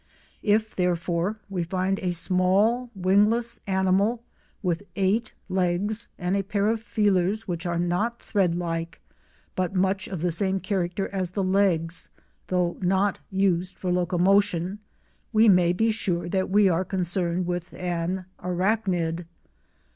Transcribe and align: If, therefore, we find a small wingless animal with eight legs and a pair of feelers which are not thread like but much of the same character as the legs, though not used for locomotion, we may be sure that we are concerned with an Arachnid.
If, 0.41 0.75
therefore, 0.75 1.35
we 1.47 1.61
find 1.61 1.99
a 1.99 2.09
small 2.11 2.89
wingless 2.95 3.59
animal 3.67 4.23
with 4.63 4.81
eight 4.95 5.35
legs 5.47 6.07
and 6.17 6.35
a 6.35 6.41
pair 6.41 6.69
of 6.69 6.81
feelers 6.81 7.47
which 7.47 7.67
are 7.67 7.77
not 7.77 8.19
thread 8.19 8.55
like 8.55 8.99
but 9.55 9.75
much 9.75 10.07
of 10.07 10.21
the 10.21 10.31
same 10.31 10.59
character 10.59 11.07
as 11.09 11.29
the 11.29 11.43
legs, 11.43 12.09
though 12.47 12.77
not 12.81 13.19
used 13.29 13.77
for 13.77 13.91
locomotion, 13.91 14.79
we 15.31 15.47
may 15.47 15.71
be 15.71 15.91
sure 15.91 16.27
that 16.29 16.49
we 16.49 16.67
are 16.67 16.83
concerned 16.83 17.45
with 17.45 17.71
an 17.75 18.25
Arachnid. 18.39 19.27